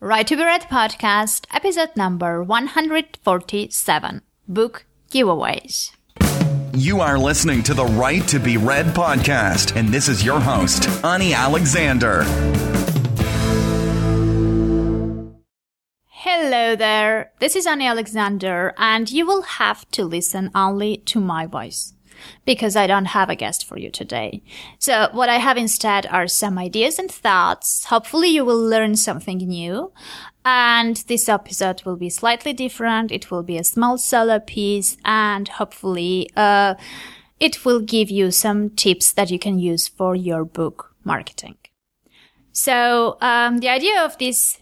Right 0.00 0.24
to 0.28 0.36
be 0.36 0.44
Read 0.44 0.62
podcast, 0.62 1.46
episode 1.52 1.96
number 1.96 2.40
147 2.40 4.22
Book 4.46 4.86
Giveaways. 5.10 5.90
You 6.72 7.00
are 7.00 7.18
listening 7.18 7.64
to 7.64 7.74
the 7.74 7.84
Right 7.84 8.22
to 8.28 8.38
Be 8.38 8.58
Read 8.58 8.86
podcast, 8.86 9.74
and 9.74 9.88
this 9.88 10.08
is 10.08 10.24
your 10.24 10.38
host, 10.38 10.88
Ani 11.04 11.34
Alexander. 11.34 12.22
Hello 16.06 16.76
there, 16.76 17.32
this 17.40 17.56
is 17.56 17.66
Ani 17.66 17.88
Alexander, 17.88 18.74
and 18.78 19.10
you 19.10 19.26
will 19.26 19.42
have 19.42 19.90
to 19.90 20.04
listen 20.04 20.52
only 20.54 20.98
to 21.06 21.18
my 21.18 21.44
voice 21.44 21.94
because 22.44 22.76
I 22.76 22.86
don't 22.86 23.06
have 23.06 23.30
a 23.30 23.36
guest 23.36 23.66
for 23.66 23.78
you 23.78 23.90
today. 23.90 24.42
So 24.78 25.08
what 25.12 25.28
I 25.28 25.36
have 25.36 25.56
instead 25.56 26.06
are 26.06 26.26
some 26.26 26.58
ideas 26.58 26.98
and 26.98 27.10
thoughts. 27.10 27.84
Hopefully 27.86 28.28
you 28.28 28.44
will 28.44 28.60
learn 28.60 28.96
something 28.96 29.38
new. 29.38 29.92
And 30.44 30.96
this 31.08 31.28
episode 31.28 31.82
will 31.84 31.96
be 31.96 32.08
slightly 32.10 32.52
different. 32.52 33.12
It 33.12 33.30
will 33.30 33.42
be 33.42 33.58
a 33.58 33.64
small 33.64 33.98
solo 33.98 34.38
piece 34.38 34.96
and 35.04 35.48
hopefully, 35.48 36.30
uh, 36.36 36.74
it 37.40 37.64
will 37.64 37.80
give 37.80 38.10
you 38.10 38.30
some 38.30 38.70
tips 38.70 39.12
that 39.12 39.30
you 39.30 39.38
can 39.38 39.58
use 39.58 39.86
for 39.86 40.16
your 40.16 40.44
book 40.44 40.94
marketing. 41.04 41.56
So, 42.52 43.16
um, 43.20 43.58
the 43.58 43.68
idea 43.68 44.04
of 44.04 44.18
this 44.18 44.58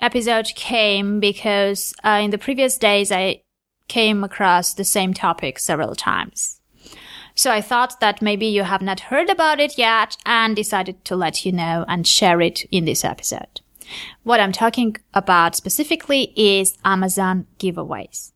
episode 0.00 0.46
came 0.54 1.20
because 1.20 1.94
uh, 2.04 2.20
in 2.22 2.30
the 2.30 2.38
previous 2.38 2.78
days 2.78 3.10
I 3.12 3.42
came 3.88 4.24
across 4.24 4.74
the 4.74 4.84
same 4.84 5.14
topic 5.14 5.58
several 5.58 5.94
times. 5.94 6.59
So 7.34 7.50
I 7.50 7.60
thought 7.60 8.00
that 8.00 8.22
maybe 8.22 8.46
you 8.46 8.62
have 8.64 8.82
not 8.82 9.00
heard 9.00 9.30
about 9.30 9.60
it 9.60 9.78
yet 9.78 10.16
and 10.26 10.54
decided 10.54 11.04
to 11.06 11.16
let 11.16 11.44
you 11.44 11.52
know 11.52 11.84
and 11.88 12.06
share 12.06 12.40
it 12.40 12.64
in 12.70 12.84
this 12.84 13.04
episode. 13.04 13.60
What 14.22 14.40
I'm 14.40 14.52
talking 14.52 14.96
about 15.14 15.56
specifically 15.56 16.32
is 16.36 16.78
Amazon 16.84 17.46
giveaways. 17.58 18.32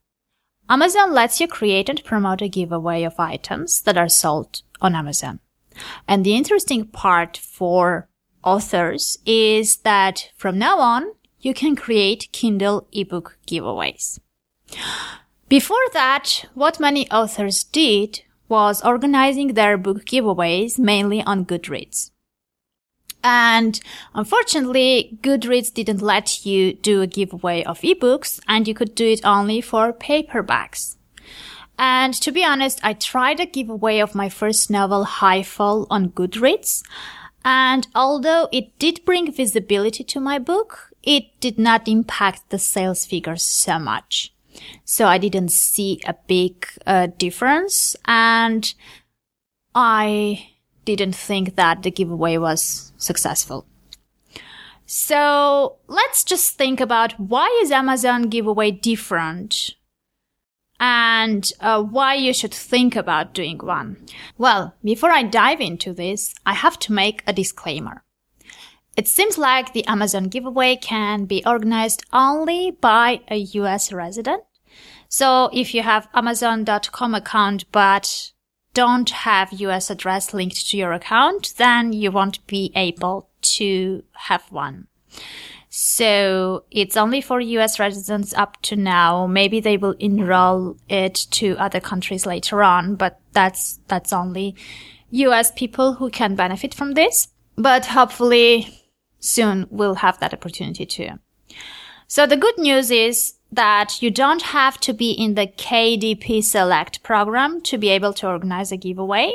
Amazon 0.69 1.13
lets 1.13 1.41
you 1.41 1.47
create 1.47 1.89
and 1.89 2.03
promote 2.05 2.41
a 2.41 2.49
giveaway 2.49 3.05
of 3.05 3.21
items 3.21 3.83
that 3.83 3.99
are 3.99 4.09
sold 4.09 4.63
on 4.81 4.95
Amazon. 4.95 5.41
And 6.09 6.25
the 6.25 6.35
interesting 6.35 6.87
part 6.87 7.37
for 7.37 8.09
authors 8.43 9.19
is 9.27 9.79
that 9.79 10.31
from 10.37 10.59
now 10.59 10.79
on, 10.79 11.05
you 11.41 11.53
can 11.53 11.77
create 11.77 12.29
Kindle 12.33 12.89
ebook 12.93 13.37
giveaways. 13.47 14.19
Before 15.49 15.77
that, 15.93 16.47
what 16.55 16.81
many 16.81 17.09
authors 17.11 17.65
did 17.65 18.23
was 18.49 18.83
organizing 18.83 19.55
their 19.55 19.77
book 19.77 20.05
giveaways 20.05 20.79
mainly 20.79 21.23
on 21.23 21.45
Goodreads. 21.45 22.11
And 23.23 23.81
unfortunately, 24.15 25.19
Goodreads 25.23 25.73
didn't 25.73 26.03
let 26.03 26.45
you 26.45 26.75
do 26.75 27.01
a 27.01 27.07
giveaway 27.07 27.65
of 27.65 27.81
ebooks 27.81 28.39
and 28.47 28.69
you 28.69 28.75
could 28.75 28.95
do 28.95 29.07
it 29.07 29.25
only 29.25 29.63
for 29.63 29.95
paperbacks. 29.95 30.97
And 31.79 32.15
to 32.15 32.31
be 32.31 32.45
honest, 32.45 32.85
I 32.85 32.93
tried 32.93 33.41
a 33.41 33.47
giveaway 33.47 33.99
of 33.99 34.15
my 34.15 34.29
first 34.29 34.71
novel, 34.71 35.05
Highfall, 35.07 35.87
on 35.91 36.11
Goodreads. 36.11 36.83
And 37.45 37.89
although 37.95 38.49
it 38.53 38.79
did 38.79 39.05
bring 39.05 39.33
visibility 39.33 40.05
to 40.05 40.21
my 40.21 40.39
book, 40.39 40.91
it 41.03 41.25
did 41.41 41.59
not 41.59 41.89
impact 41.89 42.51
the 42.51 42.59
sales 42.59 43.05
figures 43.05 43.43
so 43.43 43.79
much. 43.79 44.34
So 44.85 45.07
I 45.07 45.19
didn't 45.19 45.51
see 45.51 46.01
a 46.07 46.15
big 46.27 46.67
uh, 46.87 47.09
difference 47.19 47.97
and 48.05 48.75
I 49.75 50.51
didn't 50.85 51.15
think 51.15 51.57
that 51.57 51.83
the 51.83 51.91
giveaway 51.91 52.37
was 52.37 52.93
successful. 52.97 53.67
So 54.87 55.77
let's 55.89 56.25
just 56.25 56.57
think 56.57 56.81
about 56.81 57.19
why 57.19 57.49
is 57.63 57.71
Amazon 57.71 58.25
giveaway 58.25 58.71
different 58.71 59.75
and 60.79 61.51
uh, 61.61 61.83
why 61.83 62.15
you 62.15 62.35
should 62.35 62.53
think 62.53 62.95
about 62.95 63.33
doing 63.33 63.59
one. 63.59 64.05
Well, 64.37 64.75
before 64.83 65.11
I 65.11 65.23
dive 65.23 65.61
into 65.61 65.93
this, 65.95 66.35
I 66.45 66.53
have 66.53 66.79
to 66.81 66.93
make 66.93 67.23
a 67.27 67.33
disclaimer. 67.33 68.05
It 68.97 69.09
seems 69.09 69.39
like 69.39 69.73
the 69.73 69.87
Amazon 69.87 70.25
giveaway 70.25 70.77
can 70.77 71.25
be 71.25 71.45
organized 71.45 72.05
only 72.13 72.71
by 72.71 73.23
a 73.29 73.37
US 73.37 73.93
resident. 73.93 74.45
So 75.17 75.49
if 75.53 75.75
you 75.75 75.83
have 75.85 76.09
Amazon.com 76.13 77.15
account, 77.15 77.71
but 77.71 78.33
don't 78.73 79.09
have 79.11 79.53
US 79.53 79.89
address 79.89 80.35
linked 80.35 80.69
to 80.71 80.77
your 80.77 80.93
account, 80.93 81.55
then 81.57 81.93
you 81.93 82.11
won't 82.11 82.45
be 82.49 82.73
able 82.75 83.29
to 83.59 84.03
have 84.15 84.43
one. 84.51 84.89
So 85.69 86.65
it's 86.73 86.97
only 86.97 87.21
for 87.21 87.39
US 87.39 87.79
residents 87.79 88.35
up 88.35 88.61
to 88.63 88.75
now. 88.75 89.29
Maybe 89.29 89.61
they 89.61 89.77
will 89.77 89.95
enroll 90.01 90.79
it 90.89 91.15
to 91.39 91.57
other 91.59 91.79
countries 91.79 92.27
later 92.27 92.65
on, 92.65 92.97
but 92.97 93.21
that's, 93.35 93.79
that's 93.87 94.13
only 94.13 94.57
US 95.11 95.53
people 95.53 95.95
who 95.95 96.11
can 96.11 96.35
benefit 96.35 96.75
from 96.75 96.95
this. 96.95 97.29
But 97.55 97.87
hopefully 97.87 98.83
soon 99.21 99.69
we'll 99.71 99.95
have 99.95 100.19
that 100.19 100.35
opportunity 100.35 100.87
too. 100.87 101.11
So 102.09 102.27
the 102.27 102.37
good 102.37 102.59
news 102.59 102.91
is 102.91 103.35
that 103.55 104.03
you 104.03 104.11
don't 104.11 104.43
have 104.43 104.79
to 104.81 104.93
be 104.93 105.13
in 105.13 105.35
the 105.35 105.47
KDP 105.47 106.43
Select 106.43 107.03
program 107.03 107.61
to 107.63 107.79
be 107.79 107.89
able 107.89 108.13
to 108.15 108.29
organize 108.29 108.73
a 108.73 108.77
giveaway. 108.77 109.33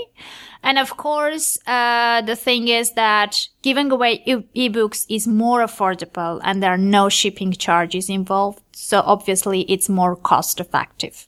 And 0.62 0.78
of 0.78 0.98
course, 0.98 1.58
uh, 1.66 2.22
the 2.22 2.36
thing 2.36 2.68
is 2.68 2.92
that 2.94 3.48
giving 3.62 3.92
away 3.92 4.22
e- 4.26 4.70
ebooks 4.70 5.06
is 5.10 5.28
more 5.28 5.62
affordable 5.62 6.42
and 6.44 6.62
there 6.62 6.74
are 6.74 6.78
no 6.78 7.08
shipping 7.10 7.54
charges 7.54 8.10
involved. 8.10 8.62
So 8.74 9.02
obviously 9.06 9.62
it's 9.62 9.90
more 9.90 10.16
cost 10.16 10.60
effective. 10.60 11.28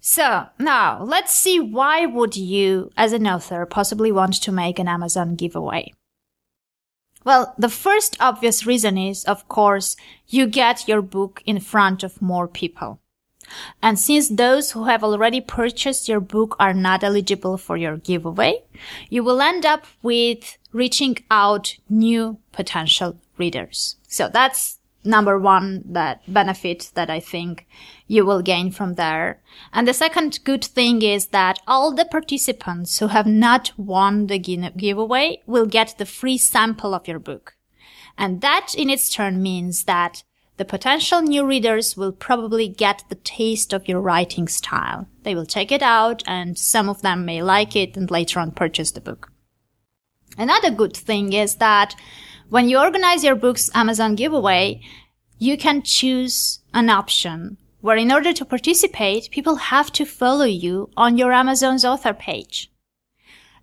So 0.00 0.46
now 0.58 1.02
let's 1.02 1.32
see 1.32 1.60
why 1.60 2.06
would 2.06 2.36
you 2.36 2.90
as 2.96 3.12
an 3.12 3.26
author 3.26 3.64
possibly 3.66 4.12
want 4.12 4.34
to 4.42 4.52
make 4.52 4.78
an 4.78 4.88
Amazon 4.88 5.36
giveaway? 5.36 5.92
Well, 7.24 7.54
the 7.56 7.68
first 7.68 8.16
obvious 8.20 8.66
reason 8.66 8.98
is, 8.98 9.24
of 9.24 9.48
course, 9.48 9.96
you 10.28 10.46
get 10.46 10.88
your 10.88 11.02
book 11.02 11.42
in 11.46 11.60
front 11.60 12.02
of 12.02 12.20
more 12.22 12.48
people. 12.48 13.00
And 13.82 13.98
since 13.98 14.28
those 14.28 14.72
who 14.72 14.84
have 14.84 15.04
already 15.04 15.40
purchased 15.40 16.08
your 16.08 16.20
book 16.20 16.56
are 16.58 16.72
not 16.72 17.04
eligible 17.04 17.58
for 17.58 17.76
your 17.76 17.96
giveaway, 17.96 18.62
you 19.10 19.22
will 19.22 19.40
end 19.40 19.66
up 19.66 19.86
with 20.02 20.56
reaching 20.72 21.18
out 21.30 21.76
new 21.88 22.38
potential 22.52 23.18
readers. 23.36 23.96
So 24.08 24.28
that's 24.28 24.78
number 25.04 25.38
one 25.38 25.82
that 25.86 26.20
benefit 26.32 26.90
that 26.94 27.10
I 27.10 27.20
think 27.20 27.66
you 28.06 28.24
will 28.24 28.42
gain 28.42 28.70
from 28.70 28.94
there. 28.94 29.42
And 29.72 29.86
the 29.86 29.94
second 29.94 30.40
good 30.44 30.64
thing 30.64 31.02
is 31.02 31.26
that 31.28 31.58
all 31.66 31.94
the 31.94 32.04
participants 32.04 32.98
who 32.98 33.08
have 33.08 33.26
not 33.26 33.72
won 33.76 34.26
the 34.26 34.38
giveaway 34.38 35.42
will 35.46 35.66
get 35.66 35.96
the 35.98 36.06
free 36.06 36.38
sample 36.38 36.94
of 36.94 37.08
your 37.08 37.18
book. 37.18 37.56
And 38.16 38.40
that 38.42 38.74
in 38.76 38.90
its 38.90 39.08
turn 39.08 39.42
means 39.42 39.84
that 39.84 40.22
the 40.58 40.64
potential 40.64 41.22
new 41.22 41.46
readers 41.46 41.96
will 41.96 42.12
probably 42.12 42.68
get 42.68 43.04
the 43.08 43.14
taste 43.16 43.72
of 43.72 43.88
your 43.88 44.00
writing 44.00 44.46
style. 44.46 45.08
They 45.22 45.34
will 45.34 45.46
check 45.46 45.72
it 45.72 45.82
out 45.82 46.22
and 46.26 46.58
some 46.58 46.88
of 46.88 47.02
them 47.02 47.24
may 47.24 47.42
like 47.42 47.74
it 47.74 47.96
and 47.96 48.10
later 48.10 48.38
on 48.38 48.52
purchase 48.52 48.90
the 48.90 49.00
book. 49.00 49.32
Another 50.36 50.70
good 50.70 50.96
thing 50.96 51.32
is 51.32 51.56
that 51.56 51.94
when 52.52 52.68
you 52.68 52.78
organize 52.78 53.24
your 53.24 53.34
book's 53.34 53.70
Amazon 53.72 54.14
giveaway, 54.14 54.78
you 55.38 55.56
can 55.56 55.80
choose 55.80 56.60
an 56.74 56.90
option 56.90 57.56
where 57.80 57.96
in 57.96 58.12
order 58.12 58.30
to 58.34 58.44
participate, 58.44 59.30
people 59.30 59.54
have 59.56 59.90
to 59.92 60.04
follow 60.04 60.44
you 60.44 60.90
on 60.94 61.16
your 61.16 61.32
Amazon's 61.32 61.82
author 61.82 62.12
page. 62.12 62.70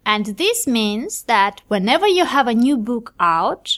And 0.08 0.26
this 0.26 0.66
means 0.66 1.22
that 1.26 1.62
whenever 1.68 2.08
you 2.08 2.26
have 2.26 2.48
a 2.48 2.56
new 2.56 2.78
book 2.78 3.14
out, 3.20 3.78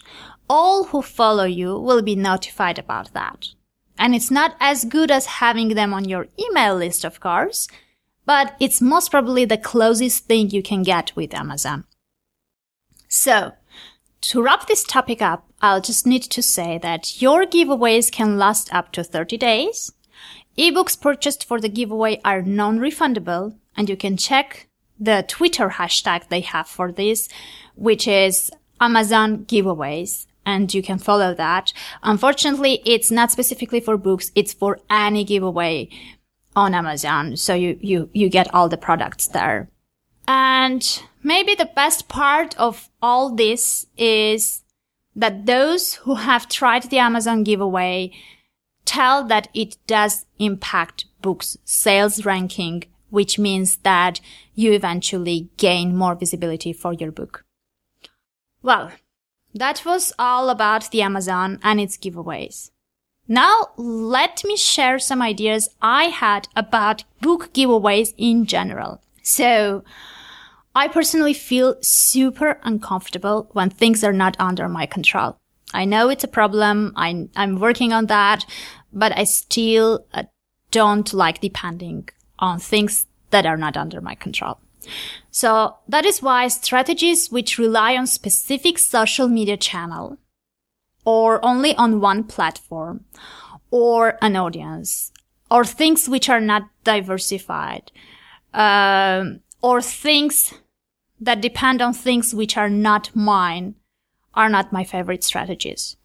all 0.50 0.86
who 0.86 1.02
follow 1.02 1.44
you 1.44 1.78
will 1.78 2.02
be 2.02 2.16
notified 2.16 2.80
about 2.80 3.12
that. 3.12 3.50
And 3.98 4.16
it's 4.16 4.32
not 4.32 4.56
as 4.62 4.86
good 4.86 5.12
as 5.12 5.42
having 5.42 5.76
them 5.76 5.94
on 5.94 6.08
your 6.08 6.28
email 6.40 6.78
list, 6.78 7.04
of 7.04 7.20
course, 7.20 7.68
but 8.26 8.56
it's 8.62 8.80
most 8.80 9.12
probably 9.12 9.44
the 9.44 9.58
closest 9.58 10.28
thing 10.28 10.52
you 10.52 10.64
can 10.64 10.84
get 10.84 11.14
with 11.18 11.34
Amazon. 11.34 11.84
So, 13.10 13.52
to 14.22 14.42
wrap 14.42 14.68
this 14.68 14.84
topic 14.84 15.22
up, 15.22 15.48
I'll 15.62 15.82
just 15.82 16.06
need 16.06 16.24
to 16.24 16.42
say 16.42 16.78
that 16.80 17.22
your 17.22 17.46
giveaways 17.46 18.12
can 18.12 18.38
last 18.38 18.74
up 18.74 18.92
to 18.94 19.04
30 19.04 19.38
days. 19.38 19.92
Ebooks 20.58 21.00
purchased 21.00 21.46
for 21.46 21.60
the 21.60 21.70
giveaway 21.70 22.20
are 22.24 22.42
non-refundable 22.42 23.56
and 23.76 23.90
you 23.90 23.96
can 23.96 24.18
check 24.18 24.68
the 25.00 25.26
Twitter 25.28 25.70
hashtag 25.70 26.28
they 26.30 26.42
have 26.42 26.68
for 26.68 26.92
this, 26.92 27.30
which 27.76 28.08
is 28.08 28.52
Amazon 28.80 29.46
giveaways. 29.46 30.28
And 30.46 30.74
you 30.74 30.82
can 30.82 30.98
follow 30.98 31.36
that. 31.36 31.72
Unfortunately, 32.02 32.82
it's 32.84 33.12
not 33.12 33.32
specifically 33.32 33.80
for 33.80 33.96
books. 33.96 34.32
It's 34.34 34.54
for 34.54 34.80
any 34.90 35.24
giveaway 35.24 35.90
on 36.56 36.74
Amazon. 36.74 37.38
So 37.38 37.54
you, 37.54 37.78
you, 37.80 38.10
you 38.14 38.28
get 38.28 38.54
all 38.54 38.68
the 38.68 38.78
products 38.78 39.28
there. 39.28 39.70
And 40.28 41.04
maybe 41.24 41.56
the 41.56 41.70
best 41.76 42.08
part 42.08 42.58
of 42.60 42.90
all 43.02 43.36
this 43.36 43.86
is 43.98 44.64
that 45.16 45.46
those 45.46 45.96
who 45.96 46.16
have 46.16 46.48
tried 46.48 46.84
the 46.84 47.00
Amazon 47.00 47.44
giveaway 47.44 48.12
tell 48.86 49.24
that 49.26 49.48
it 49.54 49.78
does 49.88 50.26
impact 50.40 51.06
books 51.22 51.58
sales 51.64 52.26
ranking, 52.26 52.84
which 53.10 53.38
means 53.38 53.78
that 53.78 54.22
you 54.56 54.72
eventually 54.72 55.50
gain 55.58 55.96
more 55.96 56.16
visibility 56.16 56.74
for 56.74 56.94
your 56.94 57.12
book. 57.12 57.44
Well, 58.62 58.92
that 59.54 59.86
was 59.86 60.14
all 60.18 60.50
about 60.50 60.92
the 60.92 61.02
Amazon 61.02 61.60
and 61.64 61.80
its 61.80 61.98
giveaways. 61.98 62.72
Now 63.28 63.70
let 63.78 64.44
me 64.44 64.58
share 64.58 65.00
some 65.00 65.22
ideas 65.22 65.70
I 65.82 66.06
had 66.06 66.48
about 66.56 67.04
book 67.22 67.54
giveaways 67.54 68.14
in 68.18 68.46
general. 68.46 69.02
So, 69.22 69.84
I 70.74 70.88
personally 70.88 71.34
feel 71.34 71.76
super 71.82 72.60
uncomfortable 72.64 73.50
when 73.52 73.70
things 73.70 74.04
are 74.04 74.14
not 74.14 74.38
under 74.40 74.70
my 74.70 74.86
control. 74.86 75.38
I 75.74 75.86
know 75.86 76.10
it's 76.10 76.24
a 76.24 76.30
problem. 76.30 76.94
I, 76.96 77.28
am 77.36 77.60
working 77.60 77.94
on 77.94 78.08
that, 78.08 78.46
but 78.92 79.18
I 79.18 79.26
still 79.26 80.06
uh, 80.14 80.24
don't 80.70 81.14
like 81.14 81.42
depending 81.42 82.10
on 82.40 82.60
things 82.60 83.06
that 83.32 83.46
are 83.46 83.58
not 83.58 83.78
under 83.78 84.02
my 84.02 84.16
control. 84.16 84.60
So 85.30 85.78
that 85.88 86.06
is 86.06 86.22
why 86.22 86.48
strategies 86.48 87.32
which 87.32 87.58
rely 87.58 87.96
on 87.96 88.08
specific 88.08 88.80
social 88.80 89.28
media 89.28 89.58
channel 89.58 90.18
or 91.06 91.44
only 91.44 91.76
on 91.76 92.02
one 92.02 92.24
platform 92.24 93.06
or 93.70 94.18
an 94.22 94.36
audience 94.36 95.12
or 95.50 95.66
things 95.66 96.10
which 96.10 96.30
are 96.30 96.42
not 96.42 96.64
diversified, 96.84 97.92
um, 98.54 99.42
or 99.62 99.82
things 99.82 100.54
that 101.20 101.42
depend 101.42 101.82
on 101.82 101.94
things 101.94 102.34
which 102.34 102.58
are 102.58 102.70
not 102.70 103.16
mine 103.16 103.76
are 104.34 104.50
not 104.50 104.74
my 104.74 104.84
favorite 104.84 105.24
strategies. 105.24 105.98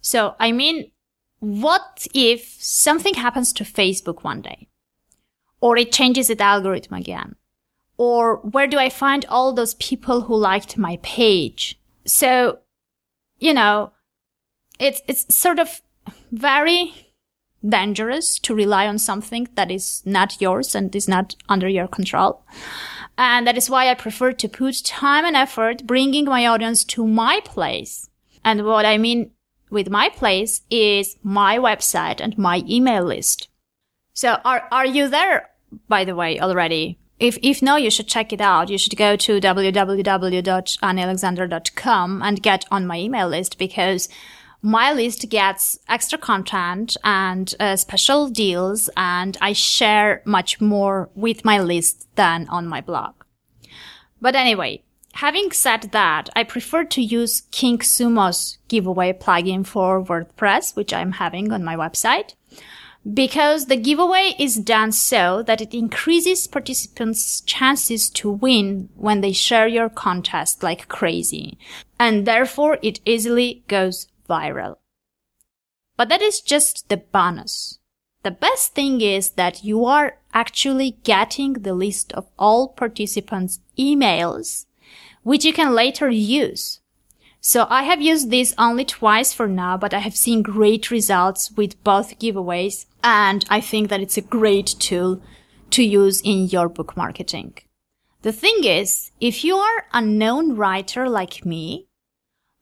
So, 0.00 0.34
I 0.38 0.52
mean, 0.52 0.90
what 1.38 2.06
if 2.12 2.56
something 2.60 3.14
happens 3.14 3.52
to 3.54 3.64
Facebook 3.64 4.22
one 4.22 4.42
day? 4.42 4.68
Or 5.60 5.76
it 5.76 5.92
changes 5.92 6.28
its 6.28 6.40
algorithm 6.40 6.94
again? 6.94 7.36
Or 7.96 8.36
where 8.38 8.66
do 8.66 8.78
I 8.78 8.88
find 8.88 9.24
all 9.26 9.52
those 9.52 9.74
people 9.74 10.22
who 10.22 10.36
liked 10.36 10.76
my 10.76 10.98
page? 11.02 11.78
So, 12.04 12.58
you 13.38 13.54
know, 13.54 13.92
it's, 14.78 15.02
it's 15.06 15.34
sort 15.34 15.58
of 15.58 15.80
very 16.32 17.11
dangerous 17.66 18.38
to 18.40 18.54
rely 18.54 18.86
on 18.86 18.98
something 18.98 19.48
that 19.54 19.70
is 19.70 20.02
not 20.04 20.40
yours 20.40 20.74
and 20.74 20.94
is 20.94 21.08
not 21.08 21.34
under 21.48 21.68
your 21.68 21.88
control. 21.88 22.44
And 23.16 23.46
that 23.46 23.56
is 23.56 23.70
why 23.70 23.88
I 23.88 23.94
prefer 23.94 24.32
to 24.32 24.48
put 24.48 24.84
time 24.84 25.24
and 25.24 25.36
effort 25.36 25.86
bringing 25.86 26.24
my 26.24 26.46
audience 26.46 26.82
to 26.84 27.06
my 27.06 27.40
place. 27.44 28.08
And 28.44 28.64
what 28.64 28.84
I 28.84 28.98
mean 28.98 29.30
with 29.70 29.88
my 29.90 30.08
place 30.08 30.62
is 30.70 31.16
my 31.22 31.58
website 31.58 32.20
and 32.20 32.36
my 32.36 32.64
email 32.68 33.04
list. 33.04 33.48
So 34.14 34.38
are, 34.44 34.68
are 34.70 34.86
you 34.86 35.08
there, 35.08 35.48
by 35.88 36.04
the 36.04 36.14
way, 36.14 36.38
already? 36.40 36.98
If, 37.18 37.38
if 37.42 37.62
no, 37.62 37.76
you 37.76 37.90
should 37.90 38.08
check 38.08 38.32
it 38.32 38.40
out. 38.40 38.68
You 38.68 38.78
should 38.78 38.96
go 38.96 39.16
to 39.16 39.40
www.anialexander.com 39.40 42.22
and 42.22 42.42
get 42.42 42.64
on 42.70 42.86
my 42.86 42.98
email 42.98 43.28
list 43.28 43.58
because 43.58 44.08
my 44.62 44.92
list 44.92 45.28
gets 45.28 45.78
extra 45.88 46.16
content 46.16 46.96
and 47.02 47.52
uh, 47.58 47.74
special 47.76 48.28
deals 48.28 48.88
and 48.96 49.36
I 49.40 49.52
share 49.52 50.22
much 50.24 50.60
more 50.60 51.10
with 51.14 51.44
my 51.44 51.60
list 51.60 52.06
than 52.14 52.48
on 52.48 52.68
my 52.68 52.80
blog. 52.80 53.14
But 54.20 54.36
anyway, 54.36 54.84
having 55.14 55.50
said 55.50 55.90
that, 55.90 56.30
I 56.36 56.44
prefer 56.44 56.84
to 56.84 57.02
use 57.02 57.42
KingSumo's 57.50 58.58
giveaway 58.68 59.12
plugin 59.12 59.66
for 59.66 60.02
WordPress, 60.02 60.76
which 60.76 60.92
I'm 60.92 61.12
having 61.12 61.52
on 61.52 61.64
my 61.64 61.74
website 61.74 62.34
because 63.10 63.66
the 63.66 63.76
giveaway 63.76 64.34
is 64.38 64.56
done 64.56 64.92
so 64.92 65.42
that 65.42 65.60
it 65.60 65.74
increases 65.74 66.46
participants' 66.46 67.40
chances 67.40 68.08
to 68.10 68.30
win 68.30 68.88
when 68.94 69.20
they 69.20 69.32
share 69.32 69.66
your 69.66 69.88
contest 69.88 70.62
like 70.62 70.88
crazy. 70.88 71.58
And 71.98 72.26
therefore 72.26 72.78
it 72.82 73.00
easily 73.04 73.64
goes 73.66 74.06
viral. 74.32 74.76
But 75.96 76.08
that 76.08 76.22
is 76.22 76.40
just 76.40 76.88
the 76.88 76.96
bonus. 76.96 77.78
The 78.22 78.30
best 78.30 78.74
thing 78.74 79.00
is 79.00 79.30
that 79.30 79.64
you 79.64 79.84
are 79.84 80.18
actually 80.32 80.98
getting 81.02 81.52
the 81.54 81.74
list 81.74 82.12
of 82.12 82.28
all 82.38 82.68
participants' 82.68 83.60
emails, 83.76 84.66
which 85.22 85.44
you 85.44 85.52
can 85.52 85.74
later 85.74 86.08
use. 86.08 86.80
So 87.44 87.66
I 87.68 87.82
have 87.82 88.00
used 88.00 88.30
this 88.30 88.54
only 88.56 88.84
twice 88.84 89.32
for 89.32 89.48
now, 89.48 89.76
but 89.76 89.92
I 89.92 89.98
have 89.98 90.14
seen 90.14 90.42
great 90.42 90.92
results 90.92 91.50
with 91.50 91.82
both 91.82 92.20
giveaways. 92.20 92.86
And 93.02 93.44
I 93.50 93.60
think 93.60 93.88
that 93.88 94.00
it's 94.00 94.16
a 94.16 94.28
great 94.38 94.76
tool 94.78 95.20
to 95.70 95.82
use 95.82 96.20
in 96.20 96.46
your 96.46 96.68
book 96.68 96.96
marketing. 96.96 97.58
The 98.22 98.32
thing 98.32 98.62
is, 98.62 99.10
if 99.20 99.42
you 99.42 99.56
are 99.56 99.86
a 99.92 100.00
known 100.00 100.54
writer 100.54 101.08
like 101.08 101.44
me, 101.44 101.88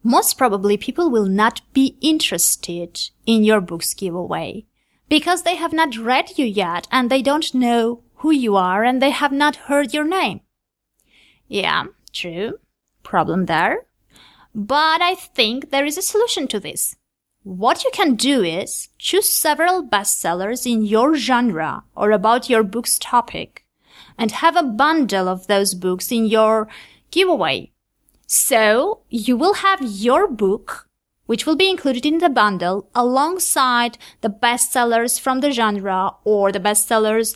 most 0.02 0.38
probably 0.38 0.76
people 0.76 1.10
will 1.10 1.26
not 1.26 1.60
be 1.72 1.96
interested 2.00 3.10
in 3.26 3.44
your 3.44 3.60
book's 3.60 3.94
giveaway 3.94 4.64
because 5.08 5.42
they 5.42 5.56
have 5.56 5.72
not 5.72 5.96
read 5.96 6.38
you 6.38 6.46
yet 6.46 6.88
and 6.90 7.10
they 7.10 7.20
don't 7.20 7.54
know 7.54 8.02
who 8.16 8.30
you 8.30 8.56
are 8.56 8.84
and 8.84 9.02
they 9.02 9.10
have 9.10 9.32
not 9.32 9.56
heard 9.56 9.92
your 9.92 10.04
name. 10.04 10.40
Yeah, 11.48 11.84
true. 12.12 12.58
Problem 13.02 13.46
there. 13.46 13.86
But 14.54 15.02
I 15.02 15.14
think 15.14 15.70
there 15.70 15.84
is 15.84 15.98
a 15.98 16.02
solution 16.02 16.48
to 16.48 16.60
this. 16.60 16.96
What 17.42 17.84
you 17.84 17.90
can 17.92 18.16
do 18.16 18.42
is 18.42 18.88
choose 18.98 19.30
several 19.30 19.86
bestsellers 19.86 20.70
in 20.70 20.84
your 20.84 21.16
genre 21.16 21.84
or 21.96 22.10
about 22.10 22.50
your 22.50 22.62
book's 22.62 22.98
topic 22.98 23.64
and 24.18 24.30
have 24.30 24.56
a 24.56 24.62
bundle 24.62 25.28
of 25.28 25.46
those 25.46 25.74
books 25.74 26.12
in 26.12 26.26
your 26.26 26.68
giveaway 27.10 27.69
so 28.32 29.00
you 29.08 29.36
will 29.36 29.54
have 29.54 29.80
your 29.82 30.28
book, 30.28 30.88
which 31.26 31.46
will 31.46 31.56
be 31.56 31.68
included 31.68 32.06
in 32.06 32.18
the 32.18 32.28
bundle 32.28 32.88
alongside 32.94 33.98
the 34.20 34.30
bestsellers 34.30 35.18
from 35.18 35.40
the 35.40 35.50
genre 35.50 36.12
or 36.22 36.52
the 36.52 36.60
bestsellers 36.60 37.34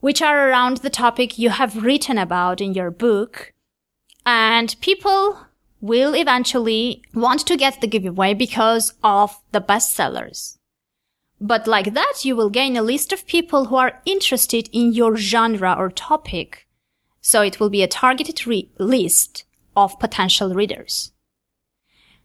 which 0.00 0.22
are 0.22 0.48
around 0.48 0.78
the 0.78 0.88
topic 0.88 1.38
you 1.38 1.50
have 1.50 1.84
written 1.84 2.16
about 2.16 2.62
in 2.62 2.72
your 2.72 2.90
book. 2.90 3.52
And 4.24 4.74
people 4.80 5.46
will 5.82 6.14
eventually 6.14 7.02
want 7.12 7.46
to 7.46 7.58
get 7.58 7.82
the 7.82 7.86
giveaway 7.86 8.32
because 8.32 8.94
of 9.04 9.38
the 9.52 9.60
bestsellers. 9.60 10.56
But 11.38 11.66
like 11.66 11.92
that, 11.92 12.24
you 12.24 12.34
will 12.34 12.48
gain 12.48 12.78
a 12.78 12.82
list 12.82 13.12
of 13.12 13.26
people 13.26 13.66
who 13.66 13.76
are 13.76 14.00
interested 14.06 14.70
in 14.72 14.94
your 14.94 15.18
genre 15.18 15.74
or 15.76 15.90
topic. 15.90 16.66
So 17.20 17.42
it 17.42 17.60
will 17.60 17.68
be 17.68 17.82
a 17.82 17.86
targeted 17.86 18.46
re- 18.46 18.70
list 18.78 19.44
of 19.76 19.98
potential 19.98 20.54
readers. 20.54 21.12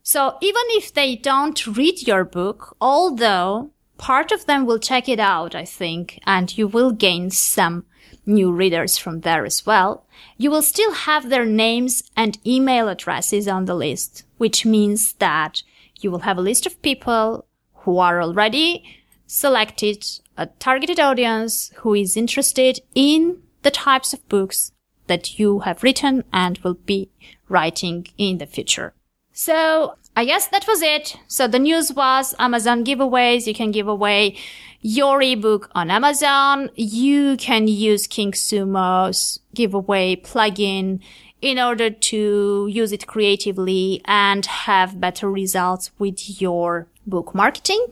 So 0.04 0.38
even 0.42 0.62
if 0.70 0.94
they 0.94 1.16
don't 1.16 1.66
read 1.66 2.08
your 2.08 2.24
book, 2.24 2.78
although 2.80 3.72
part 3.98 4.32
of 4.32 4.46
them 4.46 4.66
will 4.66 4.80
check 4.80 5.10
it 5.10 5.20
out, 5.20 5.56
I 5.56 5.66
think, 5.66 6.20
and 6.26 6.56
you 6.56 6.68
will 6.68 6.92
gain 6.92 7.32
some 7.32 7.86
new 8.26 8.52
readers 8.52 8.98
from 8.98 9.22
there 9.22 9.46
as 9.46 9.66
well, 9.66 10.06
you 10.38 10.52
will 10.52 10.62
still 10.62 10.94
have 10.94 11.30
their 11.30 11.46
names 11.46 12.04
and 12.16 12.38
email 12.46 12.88
addresses 12.88 13.48
on 13.48 13.66
the 13.66 13.76
list, 13.76 14.24
which 14.38 14.66
means 14.66 15.14
that 15.14 15.64
you 16.00 16.12
will 16.12 16.20
have 16.20 16.38
a 16.38 16.42
list 16.42 16.66
of 16.66 16.82
people 16.82 17.48
who 17.78 17.98
are 17.98 18.22
already 18.22 18.84
selected, 19.28 20.06
a 20.38 20.46
targeted 20.60 21.00
audience 21.00 21.72
who 21.78 21.94
is 21.94 22.18
interested 22.18 22.80
in 22.94 23.42
the 23.64 23.72
types 23.72 24.14
of 24.14 24.28
books 24.30 24.72
that 25.08 25.40
you 25.40 25.60
have 25.60 25.84
written 25.84 26.24
and 26.32 26.58
will 26.60 26.76
be 26.86 27.10
writing 27.50 28.08
in 28.18 28.38
the 28.38 28.46
future. 28.46 28.94
So 29.32 29.96
I 30.16 30.26
guess 30.26 30.48
that 30.48 30.66
was 30.68 30.82
it. 30.82 31.18
So 31.28 31.48
the 31.48 31.60
news 31.60 31.92
was 31.92 32.34
Amazon 32.40 32.86
giveaways. 32.86 33.48
You 33.48 33.54
can 33.54 33.72
give 33.72 33.88
away 33.88 34.38
your 34.82 35.22
ebook 35.22 35.70
on 35.76 35.92
Amazon. 35.92 36.70
You 36.76 37.36
can 37.38 37.68
use 37.68 38.08
KingSumo's 38.08 39.40
giveaway 39.54 40.16
plugin 40.16 41.02
in 41.42 41.60
order 41.60 41.90
to 41.90 42.68
use 42.72 42.92
it 42.92 43.08
creatively 43.08 44.02
and 44.06 44.46
have 44.46 45.00
better 45.02 45.30
results 45.30 45.92
with 46.00 46.42
your 46.42 46.88
book 47.06 47.36
marketing. 47.36 47.88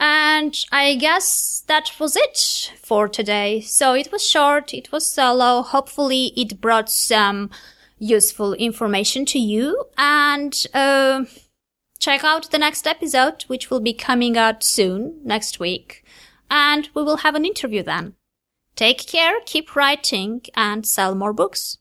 And 0.00 0.54
I 0.70 0.94
guess 0.94 1.64
that 1.66 1.92
was 1.98 2.16
it 2.16 2.72
for 2.80 3.08
today. 3.08 3.60
So 3.60 3.94
it 3.94 4.12
was 4.12 4.24
short. 4.24 4.72
It 4.72 4.92
was 4.92 5.06
solo. 5.06 5.62
Hopefully 5.62 6.32
it 6.36 6.60
brought 6.60 6.90
some 6.90 7.50
useful 7.98 8.54
information 8.54 9.24
to 9.26 9.38
you 9.38 9.84
and 9.96 10.64
uh, 10.72 11.24
check 11.98 12.22
out 12.22 12.50
the 12.50 12.58
next 12.58 12.86
episode, 12.86 13.42
which 13.48 13.70
will 13.70 13.80
be 13.80 13.92
coming 13.92 14.36
out 14.36 14.62
soon, 14.62 15.20
next 15.24 15.58
week. 15.58 16.04
And 16.50 16.88
we 16.94 17.02
will 17.02 17.18
have 17.18 17.34
an 17.34 17.44
interview 17.44 17.82
then. 17.82 18.14
Take 18.76 19.06
care, 19.06 19.40
keep 19.44 19.74
writing, 19.74 20.42
and 20.54 20.86
sell 20.86 21.16
more 21.16 21.32
books. 21.32 21.78